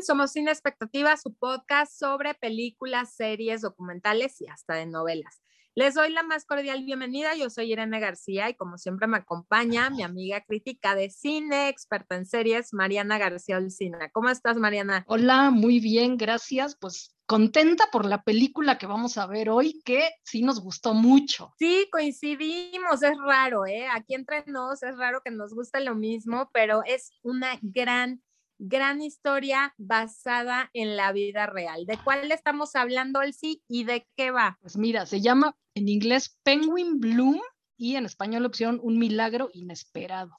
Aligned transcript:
están? 0.00 0.02
Somos 0.02 0.32
Sin 0.32 0.48
Expectativa, 0.48 1.16
su 1.16 1.34
podcast 1.34 1.92
sobre 1.92 2.34
películas, 2.34 3.14
series, 3.14 3.62
documentales 3.62 4.40
y 4.40 4.46
hasta 4.46 4.74
de 4.74 4.86
novelas. 4.86 5.42
Les 5.74 5.94
doy 5.94 6.10
la 6.10 6.22
más 6.22 6.44
cordial 6.44 6.84
bienvenida. 6.84 7.36
Yo 7.36 7.48
soy 7.48 7.72
Irene 7.72 8.00
García 8.00 8.50
y 8.50 8.54
como 8.54 8.76
siempre 8.76 9.06
me 9.06 9.18
acompaña 9.18 9.88
mi 9.88 10.02
amiga 10.02 10.40
crítica 10.42 10.94
de 10.94 11.10
cine, 11.10 11.68
experta 11.68 12.16
en 12.16 12.26
series, 12.26 12.74
Mariana 12.74 13.18
García 13.18 13.56
Olcina. 13.56 14.10
¿Cómo 14.10 14.28
estás, 14.30 14.56
Mariana? 14.56 15.04
Hola, 15.06 15.50
muy 15.50 15.78
bien, 15.78 16.16
gracias. 16.16 16.76
Pues 16.76 17.14
contenta 17.26 17.84
por 17.92 18.04
la 18.04 18.22
película 18.22 18.78
que 18.78 18.86
vamos 18.86 19.16
a 19.16 19.26
ver 19.26 19.48
hoy, 19.48 19.80
que 19.84 20.10
sí 20.24 20.42
nos 20.42 20.60
gustó 20.60 20.92
mucho. 20.92 21.54
Sí, 21.58 21.88
coincidimos, 21.92 23.02
es 23.02 23.16
raro, 23.24 23.64
¿eh? 23.66 23.86
Aquí 23.86 24.14
entre 24.14 24.44
nos 24.46 24.82
es 24.82 24.96
raro 24.96 25.22
que 25.24 25.30
nos 25.30 25.54
guste 25.54 25.80
lo 25.80 25.94
mismo, 25.94 26.50
pero 26.52 26.82
es 26.84 27.12
una 27.22 27.56
gran 27.62 28.20
gran 28.60 29.00
historia 29.00 29.74
basada 29.78 30.70
en 30.74 30.96
la 30.96 31.12
vida 31.12 31.46
real. 31.46 31.86
¿De 31.86 31.98
cuál 31.98 32.30
estamos 32.30 32.76
hablando, 32.76 33.22
Elsie, 33.22 33.62
y 33.66 33.84
de 33.84 34.06
qué 34.16 34.30
va? 34.30 34.58
Pues 34.60 34.76
mira, 34.76 35.06
se 35.06 35.20
llama 35.20 35.56
en 35.74 35.88
inglés 35.88 36.38
Penguin 36.42 37.00
Bloom 37.00 37.40
y 37.76 37.96
en 37.96 38.04
español 38.04 38.44
opción 38.44 38.78
Un 38.82 38.98
milagro 38.98 39.48
inesperado. 39.54 40.38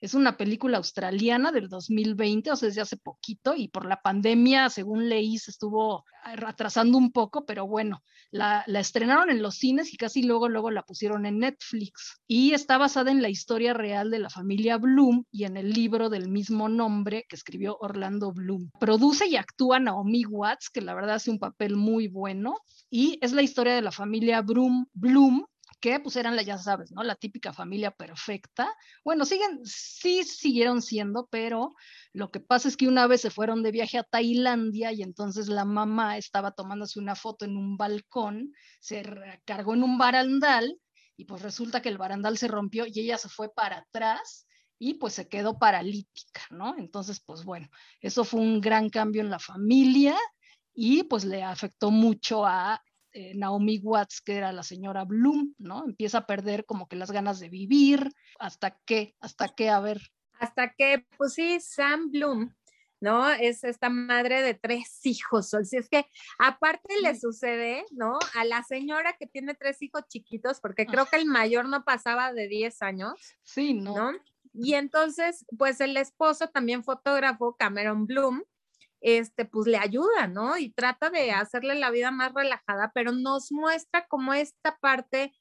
Es 0.00 0.14
una 0.14 0.36
película 0.36 0.76
australiana 0.76 1.52
del 1.52 1.68
2020, 1.68 2.52
o 2.52 2.56
sea, 2.56 2.68
desde 2.68 2.82
hace 2.82 2.96
poquito, 2.96 3.54
y 3.56 3.68
por 3.68 3.86
la 3.86 4.00
pandemia, 4.02 4.68
según 4.68 5.08
leí, 5.08 5.38
se 5.38 5.50
estuvo 5.50 6.04
atrasando 6.22 6.98
un 6.98 7.12
poco, 7.12 7.46
pero 7.46 7.66
bueno, 7.66 8.02
la, 8.30 8.64
estrenaron 8.66 9.30
en 9.30 9.42
los 9.42 9.56
cines 9.56 9.92
y 9.94 9.96
casi 9.96 10.22
luego, 10.22 10.48
luego 10.48 10.70
la 10.70 10.82
pusieron 10.82 11.24
en 11.24 11.38
Netflix. 11.38 12.20
Y 12.26 12.52
está 12.52 12.78
basada 12.78 13.10
en 13.10 13.22
la 13.22 13.28
historia 13.28 13.72
real 13.72 14.10
de 14.10 14.18
la 14.18 14.30
familia 14.30 14.76
Bloom 14.76 15.24
y 15.30 15.44
en 15.44 15.56
el 15.56 15.70
libro 15.70 16.10
del 16.10 16.28
mismo 16.28 16.68
nombre 16.68 17.24
que 17.28 17.36
escribió 17.36 17.76
Orlando 17.80 18.32
Bloom. 18.32 18.70
Produce 18.78 19.26
y 19.26 19.36
actúa 19.36 19.78
Naomi 19.78 20.24
Watts, 20.26 20.70
que 20.70 20.80
la 20.80 20.94
verdad 20.94 21.16
hace 21.16 21.30
un 21.30 21.38
papel 21.38 21.76
muy 21.76 22.08
bueno, 22.08 22.54
y 22.90 23.18
es 23.22 23.32
la 23.32 23.42
historia 23.42 23.74
de 23.74 23.82
la 23.82 23.92
familia 23.92 24.42
Bloom 24.42 25.46
que 25.80 26.00
pues 26.00 26.16
eran, 26.16 26.36
la, 26.36 26.42
ya 26.42 26.58
sabes, 26.58 26.92
¿no? 26.92 27.02
La 27.02 27.14
típica 27.14 27.52
familia 27.52 27.90
perfecta. 27.90 28.74
Bueno, 29.04 29.24
siguen, 29.24 29.60
sí 29.64 30.24
siguieron 30.24 30.82
siendo, 30.82 31.28
pero 31.30 31.74
lo 32.12 32.30
que 32.30 32.40
pasa 32.40 32.68
es 32.68 32.76
que 32.76 32.88
una 32.88 33.06
vez 33.06 33.20
se 33.20 33.30
fueron 33.30 33.62
de 33.62 33.72
viaje 33.72 33.98
a 33.98 34.04
Tailandia 34.04 34.92
y 34.92 35.02
entonces 35.02 35.48
la 35.48 35.64
mamá 35.64 36.16
estaba 36.16 36.52
tomándose 36.52 36.98
una 36.98 37.14
foto 37.14 37.44
en 37.44 37.56
un 37.56 37.76
balcón, 37.76 38.52
se 38.80 39.04
cargó 39.44 39.74
en 39.74 39.82
un 39.82 39.98
barandal 39.98 40.78
y 41.16 41.24
pues 41.24 41.42
resulta 41.42 41.82
que 41.82 41.88
el 41.88 41.98
barandal 41.98 42.38
se 42.38 42.48
rompió 42.48 42.86
y 42.86 43.00
ella 43.00 43.18
se 43.18 43.28
fue 43.28 43.52
para 43.52 43.78
atrás 43.78 44.46
y 44.78 44.94
pues 44.94 45.14
se 45.14 45.28
quedó 45.28 45.58
paralítica, 45.58 46.42
¿no? 46.50 46.76
Entonces, 46.78 47.20
pues 47.24 47.44
bueno, 47.44 47.68
eso 48.00 48.24
fue 48.24 48.40
un 48.40 48.60
gran 48.60 48.90
cambio 48.90 49.22
en 49.22 49.30
la 49.30 49.38
familia 49.38 50.16
y 50.74 51.04
pues 51.04 51.24
le 51.24 51.42
afectó 51.42 51.90
mucho 51.90 52.44
a 52.44 52.82
eh, 53.16 53.32
Naomi 53.34 53.80
Watts, 53.82 54.20
que 54.20 54.36
era 54.36 54.52
la 54.52 54.62
señora 54.62 55.04
Bloom, 55.04 55.54
¿no? 55.56 55.86
Empieza 55.86 56.18
a 56.18 56.26
perder 56.26 56.66
como 56.66 56.86
que 56.86 56.96
las 56.96 57.10
ganas 57.10 57.40
de 57.40 57.48
vivir, 57.48 58.12
hasta 58.38 58.78
qué, 58.84 59.14
hasta 59.20 59.48
qué, 59.48 59.70
a 59.70 59.80
ver. 59.80 60.02
Hasta 60.38 60.74
que, 60.74 61.06
pues 61.16 61.32
sí, 61.32 61.58
Sam 61.58 62.10
Bloom, 62.10 62.54
¿no? 63.00 63.30
Es 63.30 63.64
esta 63.64 63.88
madre 63.88 64.42
de 64.42 64.52
tres 64.52 65.00
hijos. 65.04 65.54
O 65.54 65.64
sea, 65.64 65.80
es 65.80 65.88
que 65.88 66.04
aparte 66.38 67.00
le 67.00 67.18
sucede, 67.18 67.86
¿no? 67.90 68.18
A 68.34 68.44
la 68.44 68.62
señora 68.64 69.16
que 69.18 69.26
tiene 69.26 69.54
tres 69.54 69.80
hijos 69.80 70.02
chiquitos, 70.08 70.60
porque 70.60 70.84
creo 70.84 71.06
que 71.06 71.16
el 71.16 71.24
mayor 71.24 71.70
no 71.70 71.84
pasaba 71.84 72.34
de 72.34 72.48
10 72.48 72.82
años. 72.82 73.14
Sí, 73.42 73.72
¿no? 73.72 73.94
¿no? 74.12 74.18
Y 74.52 74.74
entonces, 74.74 75.46
pues 75.56 75.80
el 75.80 75.96
esposo 75.96 76.48
también 76.48 76.84
fotógrafo, 76.84 77.56
Cameron 77.56 78.06
Bloom, 78.06 78.42
este, 79.00 79.44
pues 79.44 79.66
le 79.66 79.78
ayuda, 79.78 80.26
¿no? 80.26 80.56
Y 80.56 80.72
trata 80.72 81.10
de 81.10 81.30
hacerle 81.32 81.74
la 81.74 81.90
vida 81.90 82.10
más 82.10 82.32
relajada, 82.32 82.92
pero 82.94 83.12
nos 83.12 83.52
muestra 83.52 84.06
como 84.08 84.34
esta 84.34 84.78
parte 84.78 85.32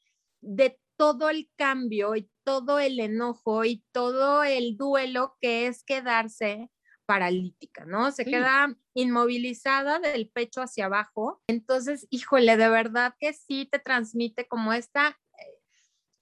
de 0.42 0.80
todo 0.98 1.30
el 1.30 1.50
cambio 1.58 2.16
y 2.16 2.30
todo 2.44 2.80
el 2.80 3.00
enojo 3.00 3.66
y 3.66 3.84
todo 3.92 4.44
el 4.44 4.78
duelo 4.78 5.36
que 5.42 5.68
es 5.68 5.84
quedarse 5.84 6.70
paralítica, 7.06 7.86
¿no? 7.86 8.12
Se 8.12 8.26
queda 8.26 8.76
inmovilizada 8.94 10.00
del 10.00 10.30
pecho 10.30 10.62
hacia 10.62 10.86
abajo. 10.86 11.42
Entonces, 11.48 12.08
híjole, 12.10 12.58
de 12.58 12.70
verdad 12.70 13.16
que 13.20 13.34
sí 13.34 13.68
te 13.72 13.80
transmite 13.80 14.48
como 14.48 14.74
esta 14.74 15.10
eh, 15.10 15.44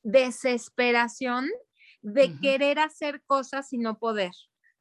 desesperación 0.04 1.50
de 2.02 2.38
querer 2.42 2.80
hacer 2.80 3.24
cosas 3.26 3.72
y 3.72 3.78
no 3.78 3.98
poder, 3.98 4.34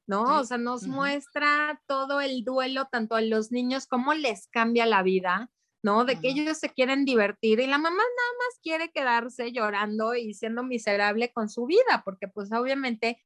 ¿no? 0.06 0.40
O 0.40 0.44
sea, 0.44 0.58
nos 0.58 0.86
muestra 0.86 1.80
todo 1.86 2.20
el 2.20 2.44
duelo 2.44 2.88
tanto 2.90 3.14
a 3.14 3.20
los 3.20 3.52
niños, 3.52 3.86
cómo 3.86 4.14
les 4.14 4.48
cambia 4.48 4.86
la 4.86 5.02
vida, 5.02 5.50
¿no? 5.82 6.04
De 6.04 6.20
que 6.20 6.28
ellos 6.28 6.58
se 6.58 6.70
quieren 6.70 7.04
divertir 7.04 7.60
y 7.60 7.66
la 7.66 7.78
mamá 7.78 7.96
nada 7.96 8.02
más 8.02 8.60
quiere 8.62 8.90
quedarse 8.90 9.52
llorando 9.52 10.14
y 10.14 10.34
siendo 10.34 10.62
miserable 10.62 11.32
con 11.32 11.48
su 11.48 11.66
vida, 11.66 12.02
porque 12.04 12.28
pues 12.28 12.52
obviamente 12.52 13.22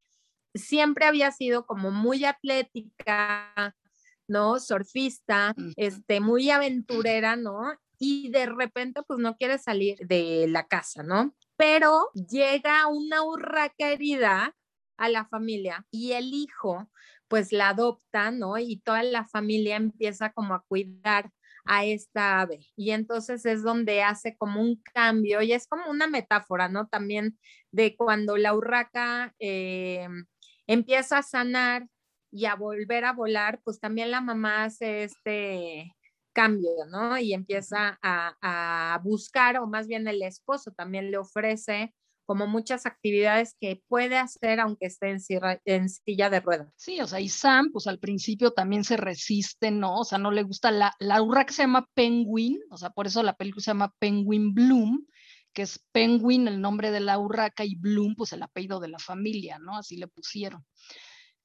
siempre 0.55 1.05
había 1.05 1.33
sido 1.33 1.67
como 1.67 1.91
muy 1.91 2.25
atlética, 2.25 3.75
¿no? 4.29 4.59
Surfista, 4.59 5.55
este, 5.77 6.21
muy 6.21 6.51
aventurera, 6.51 7.37
¿no? 7.37 7.75
Y 7.99 8.31
de 8.31 8.47
repente 8.47 9.03
pues 9.07 9.19
no 9.21 9.37
quiere 9.37 9.59
salir 9.59 9.99
de 10.07 10.47
la 10.49 10.67
casa, 10.67 11.03
¿no? 11.03 11.35
Pero 11.57 12.11
llega 12.13 12.87
una 12.87 13.23
urraca 13.23 13.91
herida 13.91 14.55
a 14.99 15.09
la 15.09 15.27
familia 15.27 15.87
y 15.91 16.13
el 16.13 16.33
hijo 16.35 16.91
pues 17.29 17.53
la 17.53 17.71
adopta, 17.71 18.31
¿no? 18.31 18.59
Y 18.59 18.79
toda 18.79 19.03
la 19.03 19.25
familia 19.27 19.77
empieza 19.77 20.33
como 20.33 20.55
a 20.55 20.65
cuidar 20.69 21.31
a 21.65 21.85
esta 21.85 22.41
ave. 22.41 22.61
Y 22.77 22.91
entonces 22.93 23.45
es 23.45 23.63
donde 23.63 24.03
hace 24.03 24.37
como 24.37 24.61
un 24.61 24.81
cambio 24.95 25.43
y 25.43 25.53
es 25.53 25.67
como 25.67 25.91
una 25.91 26.07
metáfora, 26.07 26.69
¿no? 26.69 26.87
También 26.89 27.39
de 27.73 27.97
cuando 27.97 28.37
la 28.37 28.55
urraca 28.55 29.35
eh, 29.41 30.09
empieza 30.67 31.19
a 31.19 31.23
sanar 31.23 31.89
y 32.31 32.47
a 32.47 32.55
volver 32.55 33.05
a 33.05 33.13
volar, 33.13 33.61
pues 33.65 33.81
también 33.81 34.11
la 34.11 34.21
mamá 34.21 34.65
hace 34.65 35.05
este 35.05 35.93
cambio, 36.33 36.71
¿no? 36.91 37.19
Y 37.19 37.33
empieza 37.33 37.99
a, 38.03 38.37
a 38.43 38.99
buscar, 39.03 39.59
o 39.59 39.67
más 39.67 39.87
bien 39.89 40.07
el 40.07 40.23
esposo 40.23 40.73
también 40.73 41.11
le 41.11 41.19
ofrece 41.19 41.95
como 42.27 42.47
muchas 42.47 42.85
actividades 42.87 43.57
que 43.61 43.83
puede 43.89 44.19
hacer 44.19 44.61
aunque 44.61 44.87
esté 44.87 45.17
en, 45.65 45.89
silla 45.89 46.29
de 46.29 46.41
ruedas. 46.41 46.73
Sí, 46.77 47.01
o 47.01 47.07
sea, 47.07 47.21
y 47.21 47.29
Sam, 47.29 47.71
pues 47.73 47.87
al 47.87 47.99
principio 47.99 48.51
también 48.51 48.85
se 48.85 48.97
resiste, 48.97 49.71
¿no? 49.71 50.01
O 50.01 50.05
sea, 50.05 50.19
no 50.19 50.33
le 50.33 50.43
gusta 50.43 50.71
la, 50.71 50.93
la 50.99 51.23
urra 51.23 51.47
que 51.47 51.55
se 51.55 51.63
llama 51.63 51.89
Penguin, 51.95 52.59
o 52.71 52.77
sea, 52.77 52.91
por 52.91 53.07
eso 53.07 53.23
la 53.23 53.37
película 53.37 53.63
se 53.63 53.71
llama 53.71 53.95
Penguin 53.99 54.53
Bloom, 54.53 55.07
que 55.53 55.63
es 55.63 55.83
Penguin 55.93 56.49
el 56.49 56.61
nombre 56.61 56.91
de 56.91 57.01
la 57.01 57.19
urraca 57.19 57.65
y 57.65 57.77
Bloom, 57.77 58.15
pues 58.17 58.33
el 58.33 58.43
apellido 58.43 58.81
de 58.81 58.89
la 58.89 58.99
familia, 58.99 59.59
¿no? 59.59 59.79
Así 59.79 59.97
le 59.97 60.09
pusieron. 60.09 60.67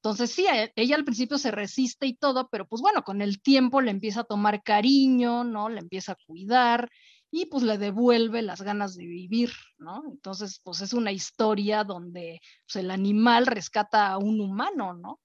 Entonces 0.02 0.32
sí, 0.32 0.46
e, 0.46 0.72
ella 0.74 0.96
al 0.96 1.04
principio 1.04 1.38
se 1.38 1.52
resiste 1.52 2.06
y 2.06 2.14
todo, 2.14 2.48
pero 2.50 2.66
pues 2.66 2.82
bueno, 2.82 3.04
con 3.04 3.22
el 3.22 3.40
tiempo 3.40 3.80
le 3.80 3.92
empieza 3.92 4.22
a 4.22 4.24
tomar 4.24 4.62
cariño, 4.64 5.44
¿no? 5.44 5.68
Le 5.68 5.78
empieza 5.78 6.12
a 6.12 6.18
cuidar 6.26 6.90
y 7.34 7.46
pues 7.46 7.64
le 7.64 7.78
devuelve 7.78 8.42
las 8.42 8.60
ganas 8.60 8.94
de 8.94 9.06
vivir, 9.06 9.50
¿no? 9.78 10.04
Entonces, 10.06 10.60
pues 10.62 10.82
es 10.82 10.92
una 10.92 11.12
historia 11.12 11.82
donde 11.82 12.42
pues, 12.66 12.76
el 12.84 12.90
animal 12.90 13.46
rescata 13.46 14.08
a 14.08 14.18
un 14.18 14.38
humano, 14.38 14.92
¿no? 14.92 15.21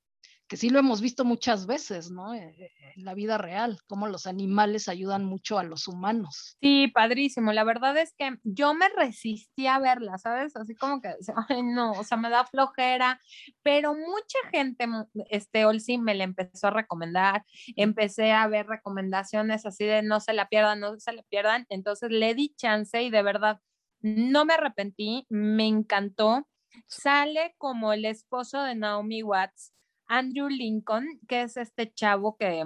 Que 0.47 0.58
sí 0.58 0.69
lo 0.69 0.80
hemos 0.80 1.02
visto 1.02 1.25
muchas 1.25 1.66
veces, 1.66 2.09
¿no? 2.09 2.34
Eh, 2.34 2.56
eh, 2.58 2.72
en 2.96 3.06
la 3.06 3.13
vida 3.13 3.38
real, 3.38 3.80
cómo 3.88 4.08
los 4.08 4.25
animales 4.28 4.88
ayudan 4.88 5.25
mucho 5.25 5.59
a 5.59 5.63
los 5.63 5.88
humanos. 5.88 6.58
Sí, 6.62 6.88
padrísimo. 6.88 7.52
La 7.52 7.63
verdad 7.63 7.97
es 7.97 8.14
que 8.17 8.38
yo 8.44 8.73
me 8.73 8.88
resistí 8.90 9.67
a 9.67 9.79
verla, 9.79 10.17
¿sabes? 10.17 10.55
Así 10.55 10.73
como 10.76 11.02
que, 11.02 11.09
ay, 11.49 11.64
no, 11.64 11.91
o 11.91 12.03
sea, 12.03 12.17
me 12.17 12.29
da 12.29 12.46
flojera, 12.46 13.20
pero 13.61 13.94
mucha 13.94 14.40
gente, 14.52 14.88
este, 15.29 15.66
Olsi, 15.66 15.97
me 15.97 16.16
la 16.16 16.23
empezó 16.23 16.67
a 16.67 16.72
recomendar. 16.72 17.46
Empecé 17.76 18.32
a 18.32 18.47
ver 18.47 18.67
recomendaciones 18.67 19.66
así 19.66 19.85
de 19.85 20.02
no 20.02 20.20
se 20.20 20.34
la 20.34 20.47
pierdan, 20.47 20.79
no 20.79 20.97
se 21.00 21.11
la 21.11 21.23
pierdan. 21.23 21.66
Entonces 21.70 22.09
le 22.09 22.34
di 22.35 22.53
chance 22.55 23.02
y 23.03 23.09
de 23.09 23.22
verdad 23.22 23.59
no 24.02 24.46
me 24.46 24.53
arrepentí, 24.53 25.26
me 25.29 25.67
encantó. 25.67 26.47
Sale 26.85 27.55
como 27.58 27.91
el 27.91 28.05
esposo 28.05 28.61
de 28.61 28.76
Naomi 28.76 29.23
Watts 29.23 29.73
Andrew 30.07 30.49
Lincoln, 30.49 31.19
que 31.27 31.43
es 31.43 31.57
este 31.57 31.93
chavo 31.93 32.37
que 32.37 32.63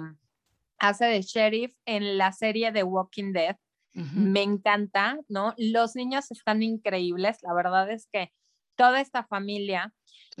hace 0.78 1.04
de 1.06 1.22
sheriff 1.22 1.74
en 1.84 2.18
la 2.18 2.32
serie 2.32 2.72
de 2.72 2.82
Walking 2.82 3.32
Dead. 3.32 3.56
Me 3.94 4.42
encanta, 4.42 5.18
¿no? 5.28 5.54
Los 5.58 5.94
niños 5.96 6.30
están 6.30 6.62
increíbles, 6.62 7.38
la 7.42 7.52
verdad 7.52 7.90
es 7.90 8.08
que 8.10 8.32
toda 8.74 9.02
esta 9.02 9.22
familia 9.24 9.92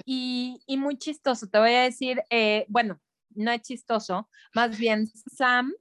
y, 0.06 0.58
muy 0.68 0.96
chistoso, 0.96 1.48
te 1.48 1.58
voy 1.58 1.74
a 1.74 1.82
decir, 1.82 2.22
eh, 2.30 2.64
bueno, 2.68 2.98
no 3.34 3.50
es 3.50 3.62
chistoso, 3.62 4.28
más 4.54 4.78
bien 4.78 5.06
Sam, 5.06 5.72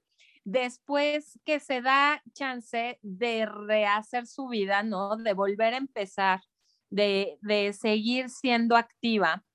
después 0.44 1.40
que 1.46 1.60
se 1.60 1.82
da 1.82 2.22
chance 2.34 3.00
de 3.02 3.46
rehacer 3.46 4.28
su 4.28 4.48
vida, 4.48 4.84
¿no? 4.84 5.16
De 5.16 5.34
volver 5.34 5.74
a 5.74 5.78
empezar, 5.78 6.42
de, 6.90 7.38
de 7.42 7.74
seguir 7.74 8.30
siendo 8.30 8.76
activa, 8.76 9.46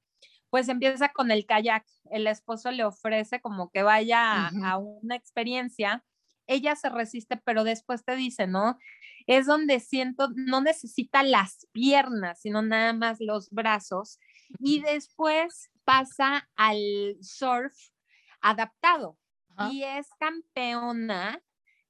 pues 0.56 0.70
empieza 0.70 1.10
con 1.10 1.30
el 1.30 1.44
kayak. 1.44 1.84
El 2.10 2.26
esposo 2.26 2.70
le 2.70 2.82
ofrece 2.82 3.42
como 3.42 3.70
que 3.70 3.82
vaya 3.82 4.48
a, 4.48 4.78
una 4.78 5.14
experiencia. 5.14 6.02
Ella 6.46 6.76
se 6.76 6.88
resiste, 6.88 7.36
pero 7.36 7.62
después 7.62 8.06
te 8.06 8.16
dice, 8.16 8.46
¿no? 8.46 8.78
Es 9.26 9.44
donde 9.44 9.80
siento, 9.80 10.30
no 10.34 10.62
necesita 10.62 11.22
las 11.22 11.66
piernas, 11.72 12.40
sino 12.40 12.62
nada 12.62 12.94
más 12.94 13.18
los 13.20 13.50
brazos. 13.50 14.18
Y 14.58 14.80
después 14.80 15.70
pasa 15.84 16.48
al 16.56 17.18
surf 17.20 17.74
adaptado 18.40 19.18
y 19.70 19.82
es 19.82 20.08
campeona 20.18 21.38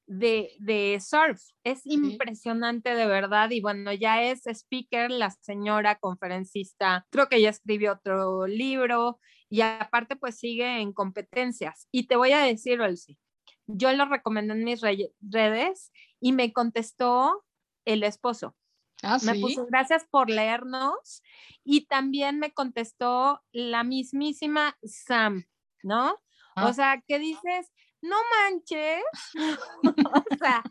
de, 0.07 0.99
surf. 1.01 1.41
Es 1.65 1.83
impresionante 1.85 2.95
de 2.95 3.07
verdad 3.07 3.51
y 3.51 3.61
bueno, 3.61 3.93
ya 3.93 4.23
es 4.23 4.47
speaker, 4.47 5.11
la 5.11 5.31
señora 5.31 5.99
conferencista, 5.99 7.07
creo 7.11 7.29
que 7.29 7.41
ya 7.41 7.51
escribió 7.51 7.93
otro 7.93 8.47
libro 8.47 9.19
y 9.49 9.61
aparte 9.61 10.17
pues 10.17 10.39
sigue 10.39 10.81
en 10.81 10.93
competencias. 10.93 11.89
Y 11.91 12.07
te 12.07 12.17
voy 12.17 12.33
a 12.33 12.41
decir, 12.41 12.81
Olsi, 12.81 13.19
yo 13.67 13.93
lo 13.93 14.07
recomendé 14.07 14.55
en 14.55 14.65
mis 14.65 14.81
redes 14.81 15.93
y 16.21 16.33
me 16.33 16.53
contestó 16.53 17.45
el 17.85 18.03
esposo. 18.03 18.57
Ah, 19.03 19.19
me 19.23 19.35
puso 19.39 19.67
gracias 19.67 20.07
por 20.11 20.31
leernos 20.31 21.23
y 21.63 21.87
también 21.87 22.39
me 22.39 22.53
contestó 22.53 23.43
la 23.53 23.85
mismísima 23.85 24.79
Sam, 24.83 25.45
¿no? 25.83 26.13
O 26.13 26.69
ah. 26.69 26.73
sea, 26.73 27.03
¿qué 27.07 27.19
dices? 27.19 27.71
No 28.03 28.17
manches. 28.31 29.03
o 30.33 30.37
sea, 30.39 30.63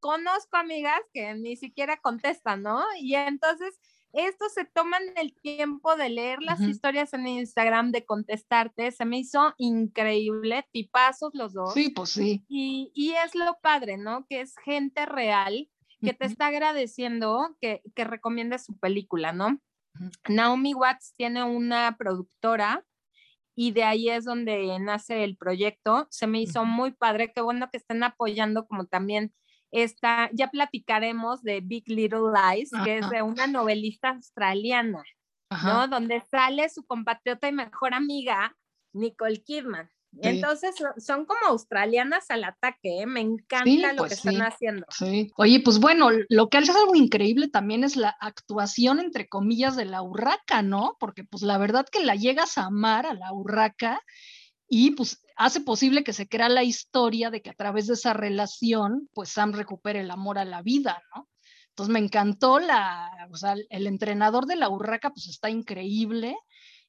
conozco 0.00 0.56
amigas 0.56 1.00
que 1.12 1.34
ni 1.34 1.56
siquiera 1.56 1.96
contestan, 1.98 2.62
¿no? 2.62 2.82
Y 2.98 3.14
entonces 3.14 3.78
estos 4.12 4.54
se 4.54 4.64
toman 4.64 5.02
el 5.16 5.34
tiempo 5.34 5.94
de 5.96 6.08
leer 6.08 6.40
las 6.40 6.60
historias 6.60 7.12
en 7.12 7.26
Instagram, 7.26 7.92
de 7.92 8.06
contestarte. 8.06 8.90
Se 8.90 9.04
me 9.04 9.18
hizo 9.18 9.54
increíble, 9.58 10.66
tipazos 10.72 11.34
los 11.34 11.52
dos. 11.52 11.74
Sí, 11.74 11.90
pues 11.90 12.10
sí. 12.10 12.44
Y, 12.48 12.90
y 12.94 13.12
es 13.12 13.34
lo 13.34 13.58
padre, 13.60 13.98
¿no? 13.98 14.26
Que 14.26 14.40
es 14.40 14.54
gente 14.64 15.04
real 15.04 15.68
que 16.00 16.14
te 16.14 16.26
está 16.26 16.46
agradeciendo 16.46 17.56
que, 17.60 17.82
que 17.94 18.04
recomiendes 18.04 18.64
su 18.64 18.78
película, 18.78 19.32
¿no? 19.32 19.60
Naomi 20.28 20.74
Watts 20.74 21.14
tiene 21.16 21.42
una 21.42 21.96
productora 21.98 22.84
y 23.60 23.72
de 23.72 23.82
ahí 23.82 24.08
es 24.08 24.24
donde 24.24 24.78
nace 24.78 25.24
el 25.24 25.36
proyecto. 25.36 26.06
Se 26.10 26.28
me 26.28 26.40
hizo 26.40 26.64
muy 26.64 26.92
padre, 26.92 27.32
qué 27.34 27.40
bueno 27.40 27.68
que 27.72 27.78
estén 27.78 28.04
apoyando 28.04 28.68
como 28.68 28.86
también 28.86 29.34
esta, 29.72 30.30
ya 30.32 30.46
platicaremos 30.46 31.42
de 31.42 31.60
Big 31.60 31.88
Little 31.88 32.30
Lies, 32.32 32.70
que 32.84 32.98
es 32.98 33.10
de 33.10 33.22
una 33.22 33.48
novelista 33.48 34.10
australiana, 34.10 35.02
¿no? 35.64 35.88
Donde 35.88 36.20
sale 36.30 36.68
su 36.68 36.86
compatriota 36.86 37.48
y 37.48 37.52
mejor 37.52 37.94
amiga, 37.94 38.56
Nicole 38.92 39.42
Kidman. 39.42 39.90
Entonces 40.20 40.74
son 40.96 41.26
como 41.26 41.40
australianas 41.48 42.30
al 42.30 42.44
ataque, 42.44 43.02
¿eh? 43.02 43.06
me 43.06 43.20
encanta 43.20 43.92
lo 43.92 43.98
pues 43.98 44.08
que 44.08 44.14
están 44.14 44.42
haciendo. 44.42 44.86
Oye, 45.36 45.60
pues 45.60 45.78
bueno, 45.78 46.08
lo 46.28 46.48
que 46.48 46.58
hace 46.58 46.72
algo 46.72 46.94
increíble 46.94 47.48
también 47.48 47.84
es 47.84 47.96
la 47.96 48.16
actuación, 48.20 49.00
entre 49.00 49.28
comillas, 49.28 49.76
de 49.76 49.84
la 49.84 50.02
urraca, 50.02 50.62
¿no? 50.62 50.96
Porque 50.98 51.24
pues 51.24 51.42
la 51.42 51.58
verdad 51.58 51.86
que 51.90 52.04
la 52.04 52.14
llegas 52.14 52.58
a 52.58 52.64
amar 52.64 53.06
a 53.06 53.14
la 53.14 53.32
urraca 53.32 54.00
y 54.68 54.92
pues 54.92 55.22
hace 55.36 55.60
posible 55.60 56.04
que 56.04 56.12
se 56.12 56.28
crea 56.28 56.48
la 56.48 56.64
historia 56.64 57.30
de 57.30 57.42
que 57.42 57.50
a 57.50 57.54
través 57.54 57.86
de 57.86 57.94
esa 57.94 58.12
relación, 58.12 59.08
pues 59.14 59.30
Sam 59.30 59.52
recupere 59.52 60.00
el 60.00 60.10
amor 60.10 60.38
a 60.38 60.44
la 60.44 60.62
vida, 60.62 61.02
¿no? 61.14 61.28
Entonces 61.70 61.92
me 61.92 62.00
encantó 62.00 62.58
la, 62.58 63.08
o 63.30 63.36
sea, 63.36 63.54
el 63.68 63.86
entrenador 63.86 64.46
de 64.46 64.56
la 64.56 64.68
urraca 64.68 65.10
pues 65.10 65.28
está 65.28 65.48
increíble 65.48 66.36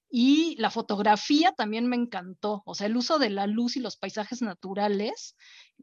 y 0.10 0.56
la 0.58 0.72
fotografía 0.72 1.52
también 1.52 1.88
me 1.88 1.96
encantó, 1.96 2.64
o 2.66 2.74
sea, 2.74 2.88
el 2.88 2.98
uso 2.98 3.20
de 3.20 3.30
la 3.30 3.46
luz 3.46 3.78
y 3.78 3.80
los 3.80 3.96
paisajes 3.96 4.42
naturales, 4.42 5.36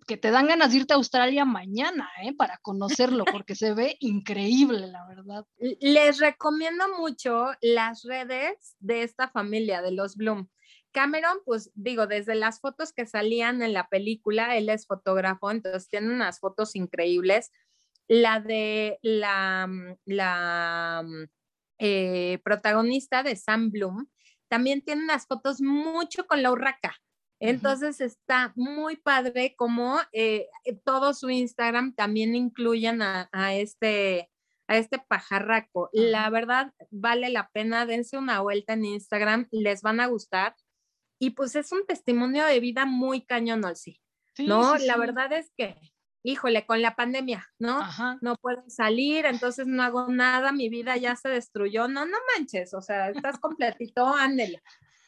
que 0.06 0.16
te 0.16 0.32
dan 0.32 0.48
ganas 0.48 0.72
de 0.72 0.78
irte 0.78 0.94
a 0.94 0.96
Australia 0.96 1.44
mañana, 1.44 2.08
¿eh? 2.22 2.34
Para 2.34 2.58
conocerlo, 2.58 3.24
porque 3.40 3.54
se 3.54 3.72
ve 3.72 3.96
increíble, 4.00 4.88
la 4.88 5.06
verdad. 5.06 5.46
Les 5.58 6.18
recomiendo 6.18 6.84
mucho 6.98 7.52
las 7.60 8.02
redes 8.02 8.76
de 8.80 9.04
esta 9.04 9.28
familia, 9.28 9.80
de 9.80 9.92
los 9.92 10.16
Bloom. 10.16 10.48
Cameron, 10.90 11.38
pues 11.44 11.70
digo, 11.74 12.06
desde 12.06 12.34
las 12.34 12.60
fotos 12.60 12.92
que 12.92 13.06
salían 13.06 13.62
en 13.62 13.74
la 13.74 13.88
película, 13.88 14.56
él 14.56 14.68
es 14.70 14.86
fotógrafo, 14.86 15.50
entonces 15.50 15.88
tiene 15.88 16.12
unas 16.12 16.40
fotos 16.40 16.74
increíbles. 16.74 17.52
La 18.08 18.40
de 18.40 18.98
la, 19.02 19.68
la 20.04 21.04
eh, 21.78 22.38
protagonista 22.42 23.22
de 23.22 23.36
Sam 23.36 23.70
Bloom, 23.70 24.08
también 24.48 24.82
tiene 24.82 25.04
unas 25.04 25.26
fotos 25.26 25.60
mucho 25.60 26.26
con 26.26 26.42
la 26.42 26.50
urraca. 26.50 26.96
Entonces 27.38 28.00
está 28.00 28.52
muy 28.56 28.96
padre 28.96 29.54
como 29.56 29.98
eh, 30.12 30.48
todo 30.84 31.12
su 31.12 31.28
Instagram 31.28 31.94
también 31.94 32.34
incluyen 32.34 33.02
a, 33.02 33.28
este, 33.54 34.30
a 34.66 34.78
este 34.78 34.98
pajarraco. 34.98 35.90
La 35.92 36.30
verdad, 36.30 36.72
vale 36.90 37.28
la 37.28 37.50
pena, 37.50 37.84
dense 37.84 38.16
una 38.16 38.40
vuelta 38.40 38.72
en 38.72 38.86
Instagram, 38.86 39.48
les 39.50 39.82
van 39.82 40.00
a 40.00 40.06
gustar. 40.06 40.54
Y 41.18 41.30
pues 41.30 41.56
es 41.56 41.72
un 41.72 41.86
testimonio 41.86 42.44
de 42.46 42.60
vida 42.60 42.86
muy 42.86 43.24
cañón, 43.24 43.62
sí. 43.74 44.00
¿no? 44.38 44.76
la 44.78 44.96
verdad 44.96 45.32
es 45.32 45.50
que 45.56 45.76
híjole, 46.26 46.66
con 46.66 46.82
la 46.82 46.96
pandemia, 46.96 47.48
¿no? 47.58 47.80
No 48.20 48.36
puedo 48.36 48.64
salir, 48.68 49.26
entonces 49.26 49.66
no 49.66 49.82
hago 49.82 50.08
nada, 50.08 50.52
mi 50.52 50.68
vida 50.68 50.96
ya 50.96 51.14
se 51.14 51.28
destruyó. 51.28 51.88
No, 51.88 52.04
no 52.04 52.16
manches, 52.34 52.74
o 52.74 52.82
sea, 52.82 53.10
estás 53.10 53.38
completito, 53.40 54.06
ándele, 54.06 54.62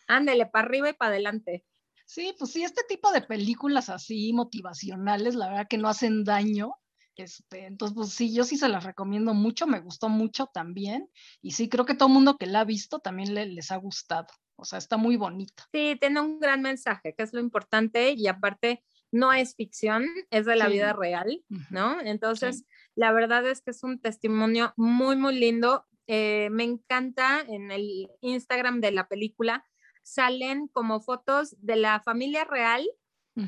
ándele, 0.07 0.47
para 0.47 0.67
arriba 0.67 0.91
y 0.91 0.93
para 0.95 1.11
adelante. 1.11 1.65
Sí, 2.07 2.35
pues 2.39 2.53
sí, 2.53 2.63
este 2.63 2.83
tipo 2.89 3.11
de 3.13 3.21
películas 3.21 3.91
así 3.91 4.33
motivacionales, 4.33 5.35
la 5.35 5.49
verdad 5.49 5.67
que 5.69 5.79
no 5.79 5.89
hacen 5.89 6.25
daño. 6.25 6.75
Este, 7.17 7.67
entonces, 7.67 7.97
pues 7.97 8.11
sí, 8.11 8.33
yo 8.33 8.45
sí 8.45 8.57
se 8.57 8.69
las 8.69 8.85
recomiendo 8.85 9.35
mucho, 9.35 9.67
me 9.67 9.81
gustó 9.81 10.09
mucho 10.09 10.47
también. 10.47 11.11
Y 11.43 11.51
sí, 11.51 11.69
creo 11.69 11.85
que 11.85 11.95
todo 11.95 12.09
el 12.09 12.15
mundo 12.15 12.37
que 12.39 12.47
la 12.47 12.61
ha 12.61 12.65
visto 12.65 13.01
también 13.01 13.35
les 13.35 13.73
ha 13.73 13.77
gustado. 13.77 14.29
O 14.55 14.65
sea, 14.65 14.79
está 14.79 14.97
muy 14.97 15.17
bonita. 15.17 15.69
Sí, 15.73 15.97
tiene 16.01 16.21
un 16.21 16.39
gran 16.39 16.63
mensaje, 16.63 17.15
que 17.15 17.25
es 17.25 17.33
lo 17.33 17.41
importante. 17.41 18.15
Y 18.17 18.29
aparte, 18.29 18.85
no 19.11 19.33
es 19.33 19.55
ficción, 19.55 20.07
es 20.31 20.47
de 20.47 20.57
la 20.57 20.69
vida 20.69 20.93
real, 20.93 21.43
¿no? 21.71 22.01
Entonces, 22.01 22.65
la 22.95 23.13
verdad 23.13 23.47
es 23.49 23.63
que 23.63 23.71
es 23.71 23.83
un 23.83 24.01
testimonio 24.01 24.73
muy, 24.77 25.17
muy 25.17 25.39
lindo. 25.39 25.87
Eh, 26.07 26.49
me 26.51 26.65
encanta 26.65 27.41
en 27.47 27.71
el 27.71 28.11
Instagram 28.21 28.81
de 28.81 28.93
la 28.93 29.09
película, 29.09 29.65
salen 30.03 30.69
como 30.69 31.01
fotos 31.01 31.57
de 31.59 31.77
la 31.77 32.01
familia 32.01 32.45
real 32.45 32.87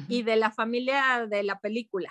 y 0.08 0.22
de 0.22 0.36
la 0.36 0.52
familia 0.52 1.26
de 1.28 1.42
la 1.42 1.58
película. 1.58 2.10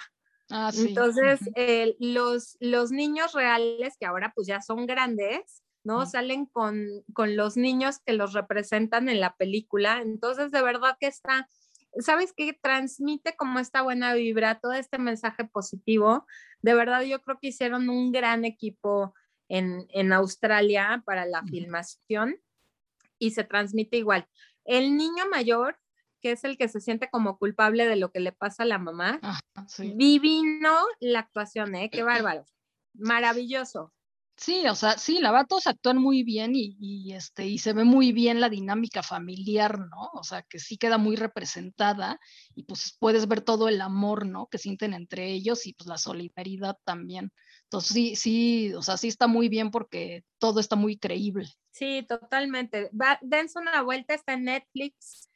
Ah, 0.50 0.72
Entonces, 0.76 1.40
eh, 1.56 1.96
los, 2.00 2.58
los 2.60 2.92
niños 2.92 3.34
reales, 3.34 3.96
que 3.98 4.06
ahora 4.06 4.34
pues 4.36 4.48
ya 4.48 4.62
son 4.62 4.86
grandes, 4.86 5.64
¿no? 5.84 6.06
Salen 6.06 6.46
con, 6.46 6.88
con 7.14 7.36
los 7.36 7.56
niños 7.56 8.00
que 8.06 8.14
los 8.14 8.34
representan 8.34 9.08
en 9.10 9.20
la 9.20 9.36
película. 9.38 10.02
Entonces, 10.02 10.52
de 10.52 10.62
verdad 10.62 10.98
que 11.00 11.08
está 11.08 11.48
¿sabes 11.98 12.34
qué? 12.36 12.54
Transmite 12.54 13.36
como 13.36 13.60
esta 13.60 13.82
buena 13.82 14.14
vibra, 14.14 14.60
todo 14.60 14.74
este 14.74 14.98
mensaje 14.98 15.46
positivo. 15.46 16.26
De 16.62 16.74
verdad, 16.74 17.02
yo 17.02 17.22
creo 17.22 17.40
que 17.40 17.48
hicieron 17.48 17.90
un 17.90 18.12
gran 18.12 18.46
equipo 18.46 19.14
en, 19.48 20.14
Australia 20.14 21.02
para 21.06 21.26
la 21.26 21.44
filmación 21.44 22.38
y 23.18 23.32
se 23.32 23.44
transmite 23.44 23.98
igual. 23.98 24.28
El 24.64 24.96
niño 24.96 25.26
mayor, 25.30 25.78
que 26.22 26.32
es 26.32 26.44
el 26.44 26.58
que 26.58 26.68
se 26.68 26.80
siente 26.80 27.10
como 27.10 27.38
culpable 27.38 27.88
de 27.88 27.96
lo 27.96 28.12
que 28.12 28.20
le 28.20 28.32
pasa 28.32 28.64
a 28.64 28.68
la 28.68 28.78
mamá, 28.78 29.20
divino 29.78 30.78
la 31.00 31.20
actuación, 31.20 31.76
¿eh? 31.76 31.90
Qué 31.90 32.04
bárbaro. 32.04 32.46
Maravilloso. 32.94 33.94
Sí, 34.40 34.66
o 34.68 34.76
sea, 34.76 34.98
sí, 34.98 35.20
la 35.20 35.32
verdad 35.32 35.48
todos 35.50 35.68
actúan 35.68 35.98
muy 35.98 36.24
bien 36.24 36.54
y, 36.56 37.12
este, 37.14 37.46
y 37.46 37.58
se 37.58 37.74
ve 37.74 37.84
muy 37.84 38.14
bien 38.14 38.40
la 38.40 38.48
dinámica 38.48 39.04
familiar, 39.04 39.80
¿no? 39.80 40.10
O 40.14 40.24
sea, 40.24 40.44
que 40.44 40.60
sí 40.60 40.78
queda 40.78 40.98
muy 40.98 41.18
representada 41.18 42.20
y 42.56 42.64
pues 42.64 42.96
puedes 42.98 43.28
ver 43.28 43.42
todo 43.42 43.68
el 43.68 43.82
amor, 43.82 44.26
¿no? 44.26 44.48
Que 44.48 44.58
sienten 44.58 44.94
entre 44.94 45.28
ellos 45.34 45.68
y 45.68 45.74
pues 45.74 45.88
la 45.90 45.98
solidaridad 45.98 46.78
también. 46.86 47.34
Entonces 47.64 47.92
sí, 47.92 48.16
sí, 48.16 48.74
o 48.76 48.82
sea, 48.82 48.96
sí 48.96 49.10
está 49.10 49.28
muy 49.28 49.50
bien 49.50 49.72
porque 49.72 50.24
todo 50.38 50.62
está 50.62 50.78
muy 50.78 50.98
creíble. 50.98 51.50
Sí, 51.72 52.06
totalmente. 52.08 52.90
Va, 53.00 53.20
dense 53.22 53.60
una 53.60 53.82
vuelta, 53.82 54.14
está 54.14 54.34
en 54.34 54.46
Netflix. 54.46 55.28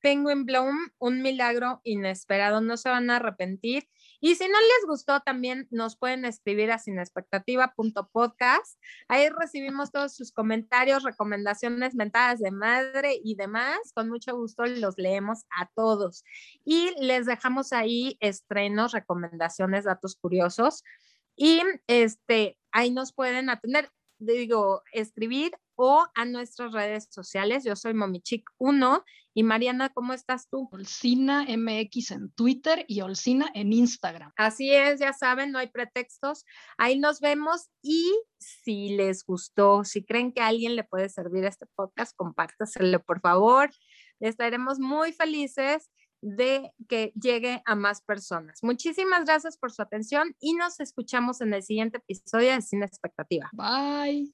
Penguin 0.00 0.46
Bloom, 0.46 0.76
un 0.98 1.22
milagro 1.22 1.80
inesperado, 1.84 2.60
no 2.60 2.76
se 2.76 2.88
van 2.88 3.08
a 3.10 3.16
arrepentir. 3.16 3.88
Y 4.20 4.34
si 4.34 4.48
no 4.48 4.58
les 4.58 4.86
gustó, 4.86 5.20
también 5.20 5.68
nos 5.70 5.96
pueden 5.96 6.24
escribir 6.24 6.72
a 6.72 6.78
sinexpectativa.podcast. 6.78 8.80
Ahí 9.06 9.28
recibimos 9.28 9.92
todos 9.92 10.14
sus 10.14 10.32
comentarios, 10.32 11.04
recomendaciones, 11.04 11.94
mentadas 11.94 12.40
de 12.40 12.50
madre 12.50 13.20
y 13.22 13.36
demás. 13.36 13.78
Con 13.94 14.08
mucho 14.08 14.36
gusto 14.36 14.66
los 14.66 14.98
leemos 14.98 15.44
a 15.56 15.70
todos. 15.74 16.24
Y 16.64 16.90
les 17.00 17.26
dejamos 17.26 17.72
ahí 17.72 18.16
estrenos, 18.20 18.90
recomendaciones, 18.92 19.84
datos 19.84 20.16
curiosos. 20.16 20.82
Y 21.36 21.62
este, 21.86 22.58
ahí 22.72 22.90
nos 22.90 23.12
pueden 23.12 23.50
atender, 23.50 23.92
digo, 24.18 24.82
escribir 24.92 25.52
o 25.76 26.04
a 26.16 26.24
nuestras 26.24 26.72
redes 26.72 27.06
sociales. 27.08 27.62
Yo 27.62 27.76
soy 27.76 27.92
Momichic1 27.92 29.04
y 29.38 29.44
Mariana, 29.44 29.88
¿cómo 29.90 30.14
estás 30.14 30.48
tú? 30.48 30.68
Olcina 30.72 31.46
MX 31.48 32.10
en 32.10 32.32
Twitter 32.32 32.84
y 32.88 33.02
Olcina 33.02 33.48
en 33.54 33.72
Instagram. 33.72 34.32
Así 34.36 34.74
es, 34.74 34.98
ya 34.98 35.12
saben, 35.12 35.52
no 35.52 35.60
hay 35.60 35.68
pretextos. 35.68 36.44
Ahí 36.76 36.98
nos 36.98 37.20
vemos 37.20 37.68
y 37.80 38.20
si 38.40 38.96
les 38.96 39.24
gustó, 39.24 39.84
si 39.84 40.04
creen 40.04 40.32
que 40.32 40.40
a 40.40 40.48
alguien 40.48 40.74
le 40.74 40.82
puede 40.82 41.08
servir 41.08 41.44
este 41.44 41.66
podcast, 41.76 42.16
compártaselo 42.16 43.00
por 43.04 43.20
favor. 43.20 43.70
Estaremos 44.18 44.80
muy 44.80 45.12
felices 45.12 45.88
de 46.20 46.72
que 46.88 47.12
llegue 47.14 47.62
a 47.64 47.76
más 47.76 48.02
personas. 48.02 48.58
Muchísimas 48.64 49.24
gracias 49.24 49.56
por 49.56 49.70
su 49.70 49.82
atención 49.82 50.34
y 50.40 50.54
nos 50.54 50.80
escuchamos 50.80 51.40
en 51.42 51.54
el 51.54 51.62
siguiente 51.62 51.98
episodio 51.98 52.50
de 52.50 52.60
Sin 52.60 52.82
Expectativa. 52.82 53.48
Bye. 53.52 54.26